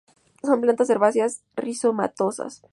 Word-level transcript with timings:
Son 0.43 0.61
plantas 0.61 0.89
herbáceas 0.89 1.43
rizomatosas. 1.55 2.63